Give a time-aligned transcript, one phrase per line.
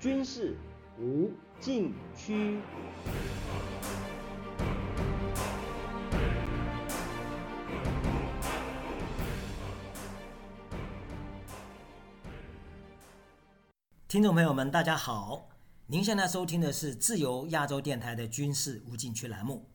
[0.00, 0.56] 军事
[0.96, 2.60] 无禁区。
[14.06, 15.48] 听众朋友们，大家好，
[15.88, 19.68] 您现在收听的是自由亚洲电台的军事无禁区栏目，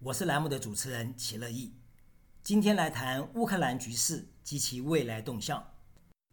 [0.00, 1.72] 我是栏目的主持人齐乐意。
[2.42, 5.64] 今天来谈乌克兰局势及其未来动向。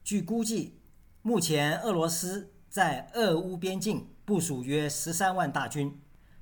[0.04, 0.82] 据估计，
[1.22, 5.98] 目前俄罗斯在俄乌边境部署约十三万大军，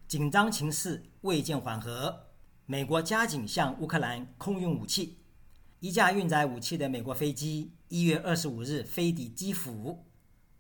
[0.07, 2.23] 紧张情势未见缓和。
[2.65, 5.19] 美国加紧向乌克兰空运武器，
[5.79, 10.07] 一架运载武器的美国飞机一月二十五日飞抵基辅。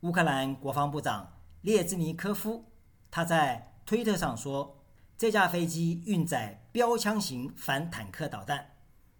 [0.01, 2.65] 乌克兰国防部长列兹尼科夫
[3.09, 4.77] 他在推特上说，
[5.17, 8.63] 这架飞机运载标枪型反坦克导弹，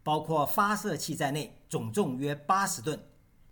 [0.04, 3.04] 包括发射器在内，总重约八十吨。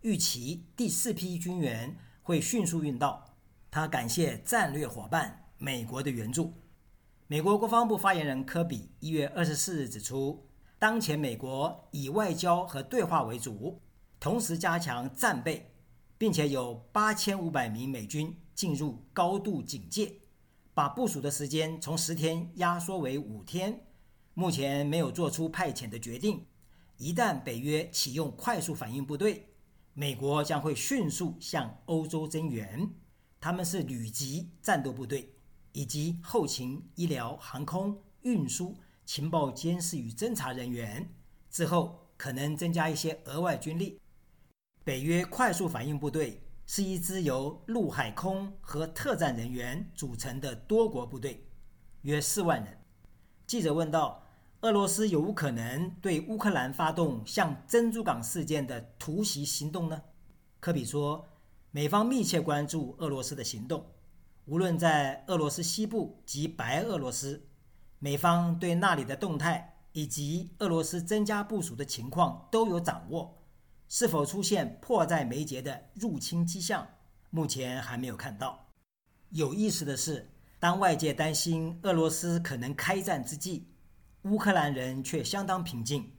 [0.02, 1.98] 预期第四批军援
[2.32, 3.36] 会迅速运到。
[3.70, 6.54] 他感谢战略伙伴美国的援助。
[7.28, 10.48] 美国国防部发言人科比一月二十四日指出，
[10.80, 13.82] 当前美国以外交和对话为主，
[14.18, 15.68] 同时加强战备。
[16.18, 20.14] 并且有八千五百名美军进入高度警戒，
[20.72, 23.88] 把部署的时间从十天压缩为五天。
[24.36, 26.46] 目前没有做出派遣的决定。
[26.98, 29.51] 一旦北约启用快速反应部队，
[29.94, 32.90] 美国将会迅速向欧洲增援。
[33.40, 35.34] 他们是旅级战斗部队，
[35.74, 38.76] 以及后勤、医疗、航空、运输、
[39.06, 41.14] 情报监视与侦察人员。
[41.50, 44.00] 之后可能增加一些额外军力。
[44.84, 51.46] 北约快速反应部队是一支由陆海空和特战人员组成的多国部队，
[52.04, 52.78] 约四万人。
[53.46, 54.24] 记者问道
[54.62, 60.02] ：“俄罗斯有无可能对乌克兰发动像珍珠港事件的突袭行动呢？”
[60.60, 61.28] 科比说
[61.72, 63.84] ：“美方密切关注俄罗斯的行动，
[64.46, 67.48] 无论在俄罗斯西部及白俄罗斯，
[67.98, 73.38] 美方对那里的动态以及俄罗斯增加部署的情况都有掌握。”
[73.90, 76.88] 是否出现迫在眉睫的入侵迹象？
[77.30, 78.70] 目前还没有看到。
[79.32, 80.30] 有意思的是，
[80.60, 83.68] 当外界担心俄罗斯可能开战之际，
[84.24, 86.12] 乌克兰人却相当平静，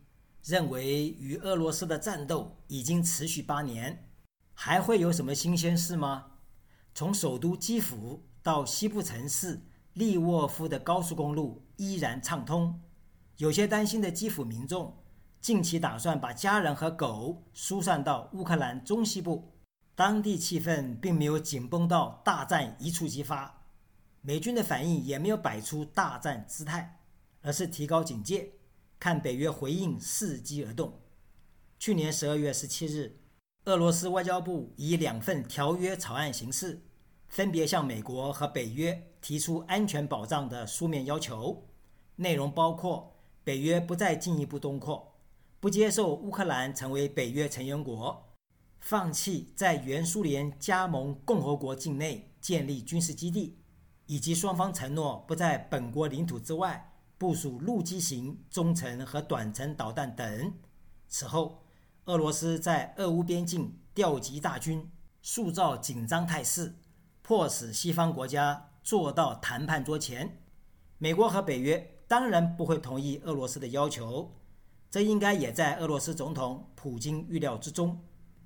[0.44, 4.08] 认为与俄罗斯的战斗已经持续八年，
[4.54, 6.26] 还会有什么新鲜事吗？
[6.94, 9.62] 从首都基辅到西部城市
[9.92, 12.80] 利沃夫的高速公路依然畅通。
[13.36, 14.98] 有些担心的基辅民众。
[15.40, 19.50] 近期打算把家人和狗疏散到乌克兰中西部，
[19.96, 23.64] 当地气氛并没有紧绷到大战一触即发，
[24.20, 27.00] 美军的反应也没有摆出大战姿态，
[27.42, 28.52] 而是提高警戒，
[28.98, 31.00] 看北约回应，伺机而动。
[31.78, 33.18] 去年十二月十七日，
[33.64, 36.82] 俄罗斯外交部以两份条约草案形式，
[37.28, 41.68] 分别向美国和北约提出安全保障的书面要求，
[42.16, 45.08] 内容包括北约不再进一步东扩。
[45.58, 48.34] 不接受乌克兰成为北约成员国，
[48.80, 53.58] 放弃在原苏联加盟共和国境内建立军事基地，
[54.06, 56.91] 以及双方承诺不在本国领土之外
[57.22, 60.52] 部署陆基型中程和短程导弹等。
[61.06, 61.62] 此后，
[62.06, 64.90] 俄罗斯在俄乌边境调集大军，
[65.22, 66.74] 塑造紧张态势，
[67.22, 70.42] 迫使西方国家坐到谈判桌前。
[70.98, 74.34] 美国和北约当然不会同意俄罗斯的要求。
[74.90, 78.00] 这应该也在俄罗斯总统普京预料之中。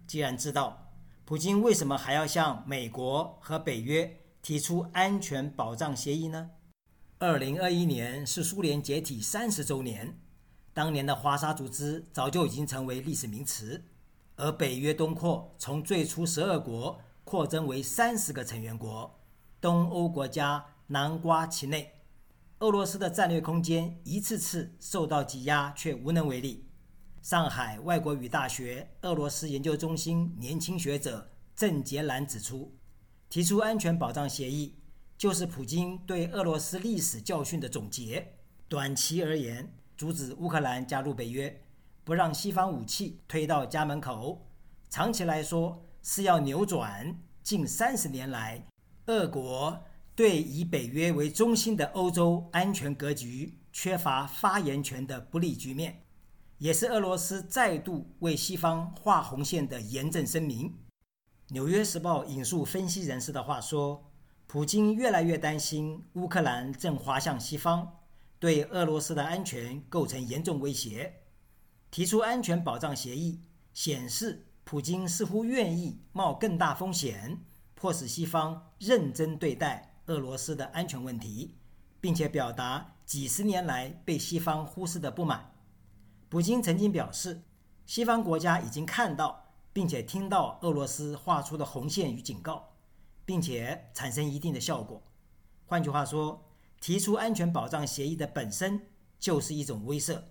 [0.06, 0.92] 既然知道，
[1.24, 6.50] 普京为什么还要向美国和北约提出安全保障协议呢？
[7.18, 10.18] 二零二一年是苏联解体三十周年，
[10.74, 13.82] 当年的华沙组织早就已经成为历史名词，
[14.34, 19.18] 而北约东扩从最初十二国扩增为三十个成员国，
[19.62, 21.90] 东欧国家南瓜其内。
[22.58, 26.68] 俄罗斯的战略空间一次次受到挤压，却无能为力。
[27.22, 32.76] 上海外国语大学俄罗斯研究中心年轻学者郑杰兰指出，
[33.30, 34.74] 提出安全保障协议，
[35.18, 38.34] 就是普京对俄罗斯历史教训的总结。
[38.68, 41.62] 短期而言，阻止乌克兰加入北约，
[42.04, 44.46] 不让西方武器推到家门口；
[44.90, 48.66] 长期来说，是要扭转近三十年来
[49.06, 49.84] 俄国。
[50.14, 56.04] 对以北约为中心的欧洲安全格局缺乏发言权的不利局面，
[56.56, 60.68] 也是俄罗斯再度为西方画红线的严正声明。
[61.48, 64.02] 《纽约时报》引述分析人士的话说
[64.46, 67.98] ：“普京越来越担心乌克兰正滑向西方，
[68.38, 71.22] 对俄罗斯的安全构成严重威胁。
[71.90, 77.42] 提出安全保障协议，显示普京似乎愿意冒更大风险。”
[77.78, 81.58] 迫使西方认真对待俄罗斯的安全问题，
[82.00, 85.52] 并且表达几十年来被西方忽视的不满。
[86.30, 87.42] 普京曾经表示，
[87.84, 92.75] 西方国家已经看到并且听到俄罗斯画出的红线与警告，
[93.26, 95.02] 并且产生一定的效果。
[95.66, 96.48] 换句话说，
[96.80, 98.80] 提出安全保障协议的本身
[99.18, 100.22] 就是一种威慑，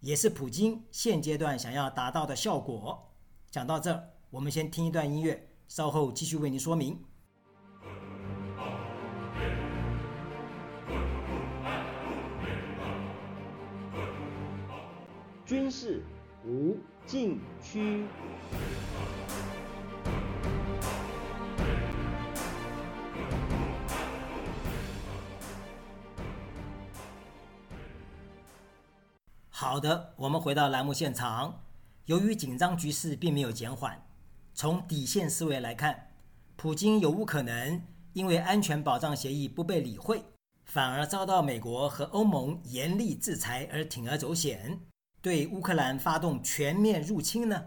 [0.00, 3.12] 也是普京现阶段想要达到的效果。
[3.50, 7.04] 讲到这儿，我们先听一段音乐，稍后继续为您说明。
[15.44, 16.04] 军事
[16.44, 16.76] 无
[17.06, 18.06] 禁区。
[29.70, 31.60] 好的，我们回到栏目现场。
[32.06, 34.02] 由于紧张局势并没有减缓，
[34.54, 36.08] 从底线思维来看，
[36.56, 37.82] 普京有无可能
[38.14, 40.24] 因为安全保障协议不被理会，
[40.64, 44.80] 反而遭到美国和欧盟严厉制裁而铤而走险，
[45.20, 47.66] 对乌克兰发动全面入侵呢？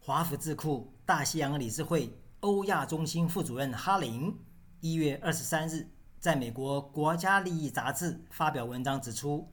[0.00, 4.34] 华府智库大西洋理事会欧亚中心副主任哈林
[4.80, 5.86] 一月二十三日
[6.18, 9.46] 在美国《国家利益》杂志发表文章指出，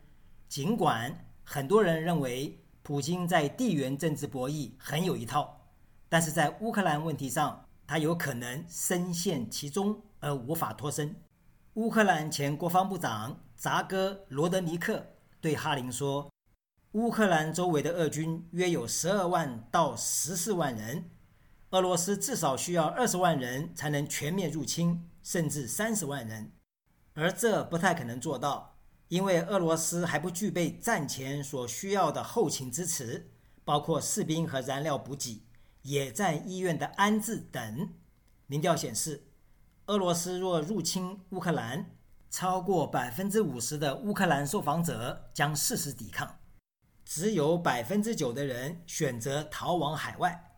[0.48, 5.68] 尽管很多人认为普京在地缘政治博弈很有一套，
[6.10, 11.16] 但是在乌克兰问题上，他有可能深陷其中而无法脱身。
[11.76, 15.06] 乌克兰前国防部长扎戈罗德尼克
[15.42, 16.30] 对哈林说
[16.94, 21.10] ：“乌克兰周围的俄军约有十二万到十四万人，
[21.72, 26.52] 俄罗斯至少需要二十万人才能全面入侵，甚至三十万人，
[27.14, 28.73] 而这不太可能做到。”
[29.14, 33.30] 因为俄罗斯还不具备战前所需要的后勤支持，
[33.64, 35.44] 包括士兵和燃料补给、
[35.84, 37.94] 野战医院的安置等。
[38.48, 39.28] 民调显示，
[39.86, 41.92] 俄罗斯若入侵乌克兰，
[42.32, 46.40] 超过百分之五十的乌克兰受访者将誓死抵抗，
[47.06, 50.56] 只有百分之九的人选择逃往海外。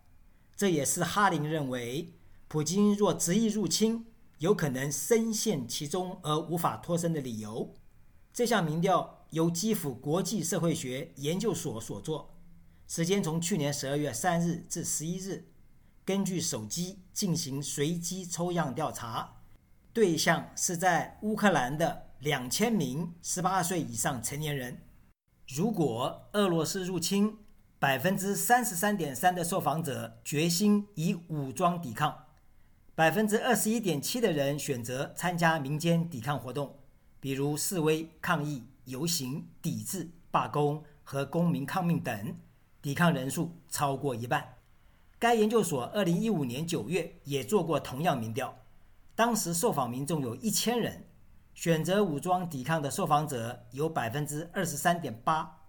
[0.55, 2.13] 这也是哈林认为，
[2.47, 4.05] 普京若执意入侵，
[4.37, 7.75] 有可能深陷其中而无法脱身的理由。
[8.35, 12.35] 这项民调由基辅国际社会学研究所所做，
[12.85, 15.45] 时间从去年十二月三日至十一日，
[16.03, 19.37] 根据手机进行随机抽样调查，
[19.93, 24.81] 对象是在乌克兰的两千名十八岁以上成年人。
[25.47, 27.37] 如果俄罗斯入侵，
[27.79, 32.25] 百分之三十三点三的受访者决心以武装抵抗，
[32.95, 36.81] 百分之二十一点七的人选择参加民间抵抗活动。
[37.25, 42.35] 比如示威、抗议、游行、抵制、罢工和公民抗命等，
[42.83, 44.47] 抵抗人数超过一半。
[45.17, 48.55] 该研究所二零一五年九月也做过同样民调，
[49.15, 51.07] 当时受访民众有一千人，
[51.55, 55.63] 选择武装抵抗的受访者有百分之二十三点八，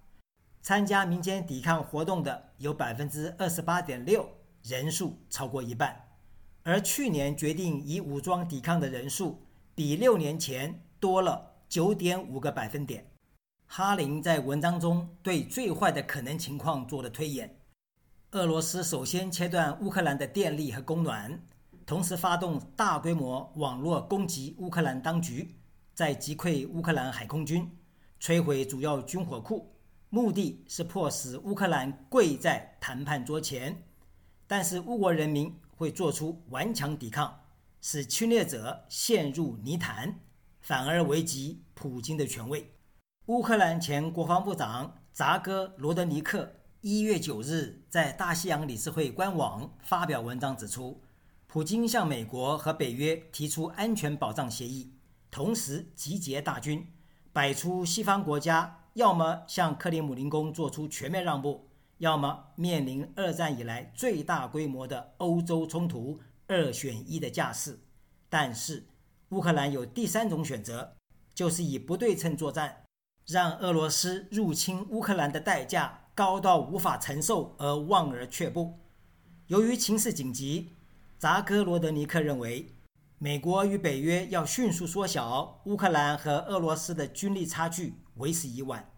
[0.61, 4.29] 参加民间抵抗活动的有百分之二十八点六，
[4.62, 6.05] 人数超过一半。
[6.64, 9.41] 而去年决定以武装抵抗的人数
[9.75, 10.82] 比六年前。
[11.06, 13.08] 多了九点五个百分点。
[13.69, 17.61] 哈林在文章中对最坏的可能情况做了推演：
[18.32, 21.41] 俄罗斯首先切断乌克兰的电力和供暖，
[21.86, 25.55] 同时发动大规模网络攻击乌克兰当局，
[25.94, 27.70] 再击溃乌克兰海空军，
[28.20, 29.72] 摧毁主要军火库，
[30.10, 33.81] 目的是迫使乌克兰跪在谈判桌前。
[34.48, 37.43] 但是乌国人民会做出顽强抵抗，
[37.81, 40.19] 使侵略者陷入泥潭。
[40.67, 42.73] 反而危及普京的权威。
[43.27, 51.01] 乌克兰前国防部长扎戈罗德尼克一月九日在大西洋理事会官网发表文章指出，
[51.46, 54.93] 普京向美国和北约提出安全保障协议，
[55.31, 56.85] 同时集结大军，
[57.32, 61.69] 摆出西方国家要么向克里姆林宫做出全面让步，
[61.99, 66.19] 要么面临二战以来最大规模的欧洲冲突
[66.49, 67.79] 二选一的架势。
[68.29, 68.89] 但是。
[69.30, 70.96] 乌克兰有第三种选择，
[71.34, 72.84] 就是以不对称作战，
[73.26, 78.78] 让俄罗斯入侵乌克兰的代价高到无法承受而望而却步。
[79.48, 80.76] 由于情势紧急，
[81.18, 82.72] 扎戈罗德尼克认为，
[83.18, 88.88] 美国与北约要迅速缩小乌克兰和俄罗斯的军力差距为时已晚，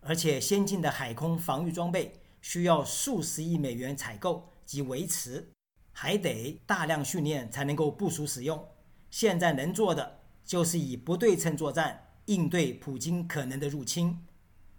[0.00, 5.50] 而且先进的海空防御装备需要数十亿美元采购及维持，
[5.92, 8.62] 还得大量训练才能够部署使用。
[9.10, 14.18] 现在能做的就是以不对称作战应对普京可能的入侵。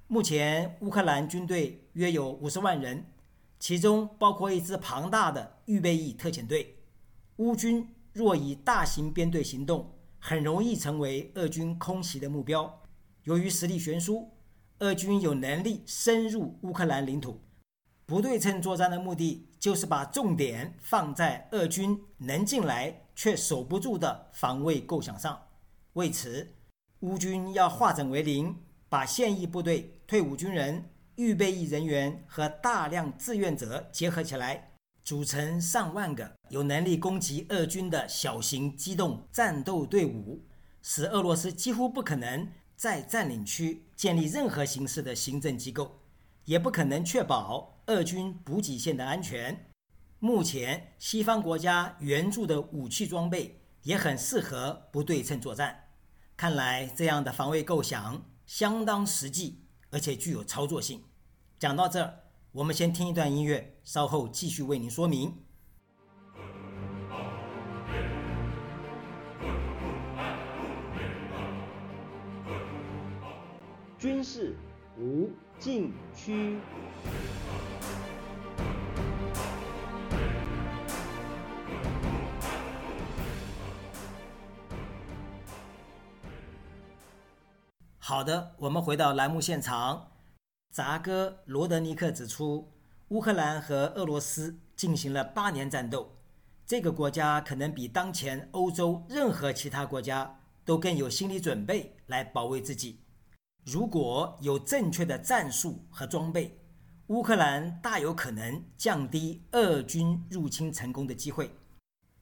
[0.08, 3.06] 目前，乌克兰军队约有五十万人，
[3.60, 6.78] 其中包括一支庞大的预备役特遣队。
[7.38, 12.82] 乌军若以大型编队行动，很容易成为俄军空袭的目标。
[13.24, 14.32] 由于实力悬殊，
[14.80, 17.40] 俄军有能力深入乌克兰领土。
[18.06, 25.38] 不对称作战的目的就是把重点放在俄军能进来却守不住的防卫构想上。
[25.92, 26.56] 为此，
[27.02, 28.56] 乌军要化整为零，
[28.88, 34.72] 把现役部队、退伍军人、预备役人员和大量志愿者结合起来，
[35.04, 40.42] 组成上万个有能力攻击俄军的小型机动战斗队伍，
[40.82, 42.48] 使俄罗斯几乎不可能
[42.78, 46.00] 在占领区建立任何形式的行政机构，
[46.46, 47.76] 也不可能确保。
[47.88, 49.69] 俄军补给线的安全，
[50.22, 55.86] 目前西方国家援助的武器装备也很适合不对称作战。
[56.36, 61.06] 看来这样的防卫构想相当实际，而且具有操作性。
[61.58, 62.20] 讲到这儿，
[62.52, 65.34] 我们先听一段音乐，稍后继续为您说明。
[73.98, 74.58] 军事
[74.98, 76.58] 无禁区。
[88.10, 90.14] 好的，我们回到栏目现场。
[90.74, 92.74] 扎哥罗德尼克指出，
[93.10, 96.18] 乌克兰和俄罗斯进行了八年战斗，
[96.66, 103.00] 这个国家可能比当前欧洲任何其他国家都更有心理准备来保卫自己。
[103.64, 106.58] 如果有正确的战术和装备，
[107.10, 111.52] 乌克兰大有可能降低俄军入侵成功的机会。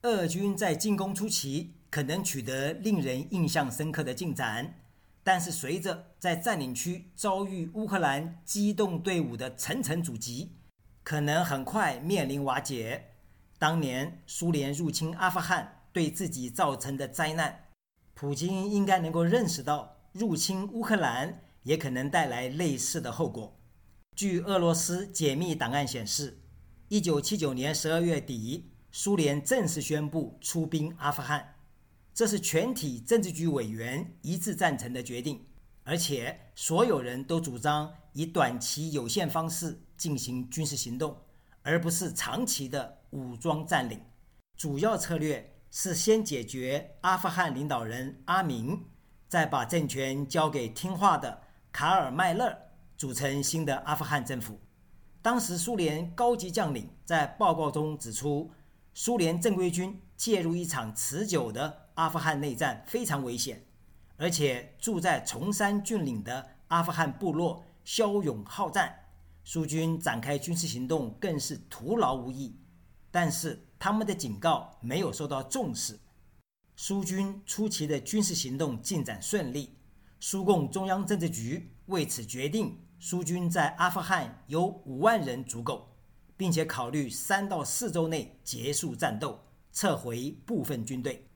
[0.02, 4.74] 俄军在进攻初期可能取得令人印象深刻的进展。
[5.22, 10.56] 但是，随着在占领区遭遇乌克兰机动队伍的层层阻击，
[11.02, 13.10] 可能很快面临瓦解。
[13.58, 17.64] 当年苏联入侵阿富汗对自己造成的灾难，
[18.14, 23.60] 普京应该能够认识到，入侵乌克兰也可能带来类似的后果。
[24.16, 26.40] 据俄罗斯解密档案显示
[26.88, 31.56] ，1979年12月底，苏联正式宣布出兵阿富汗。
[32.18, 35.46] 这是全体政治局委员一致赞成的决定，
[35.84, 41.16] 而且所有人都主张以短期有限方式进行军事行动，
[41.62, 44.00] 而不是长期的武装占领。
[44.56, 48.84] 主要策略是先解决阿富汗领导人阿明，
[49.28, 52.52] 再把政权交给听话的卡尔迈勒，
[52.96, 54.60] 组成新的阿富汗政府。
[55.22, 58.50] 当时苏联高级将领在报告中指出，
[58.92, 61.84] 苏联正规军介入一场持久的。
[61.98, 63.60] 阿富汗内战非常危险，
[64.16, 68.94] 而且住在崇山峻岭的阿富汗部落骁勇好战，
[69.42, 72.54] 苏军展开军事行动更是徒劳无益。
[73.10, 75.98] 但是他们的警告没有受到重视，
[76.76, 79.74] 苏军初期的军事行动进展顺利。
[80.20, 85.88] 苏共中央政治局为此决定，苏军在阿富汗有五万人足够，
[86.36, 89.40] 并且考虑三到四周内结束战斗，
[89.72, 91.27] 撤回部分军队。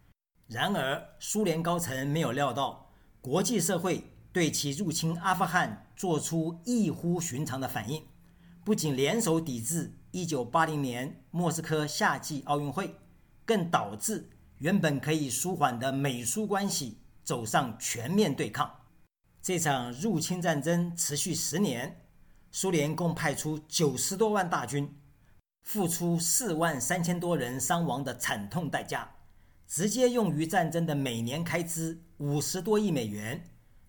[0.53, 2.91] 然而，苏联高层没有料到，
[3.23, 8.05] 国际社会对其入侵阿富汗做出异乎寻常的反应，
[8.63, 12.95] 不仅联手抵制1980年莫斯科夏季奥运会，
[13.47, 14.29] 更导致
[14.59, 18.71] 原本可以舒缓的美苏关系走上全面对抗。
[19.41, 22.05] 这场入侵战争持续十年，
[22.51, 24.95] 苏联共派出九十多万大军，
[25.63, 29.11] 付出四万三千多人伤亡的惨痛代价。
[29.73, 33.43] 直接用于战争的每年开支五十多亿美元，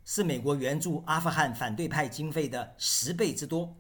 [0.06, 3.76] 是美国援助阿富汗反对派经费的十倍之多。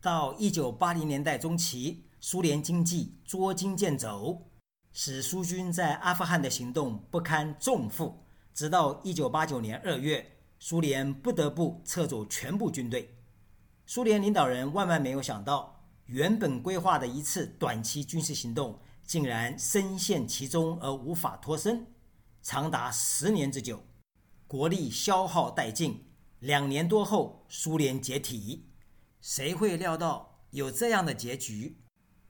[0.00, 4.50] 到一九八零年代中期，苏联经济捉襟见肘，
[4.90, 8.24] 使苏军在阿富汗的行动不堪重负。
[8.54, 10.26] 直到一九八九年二月，
[10.58, 13.18] 苏联不得不撤走全部军队。
[13.84, 18.78] 苏联领导人万万没有想到，原本规划的一次短期军事行动。
[19.04, 21.86] 竟然深陷其中而无法脱身，
[22.42, 23.84] 长达十年之久，
[24.46, 26.06] 国力消耗殆尽。
[26.40, 28.68] 两年多后，苏联解体。
[29.20, 31.80] 谁会料到有这样的结局？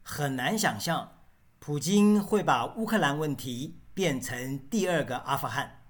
[0.03, 1.25] 很难想象，
[1.59, 5.83] 普京会把乌克兰问题变成第二个阿富汗。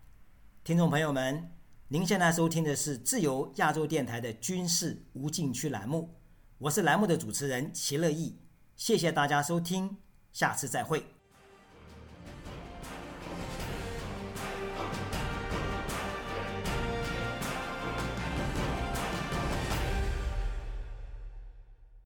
[0.63, 1.53] 听众朋友们，
[1.89, 6.15] 您现在收听的是自由亚洲电台的军事无禁区栏目，
[6.57, 8.39] 我是栏目的主持人齐乐意，
[8.75, 9.99] 谢谢大家收听。
[10.35, 11.14] 下次再会。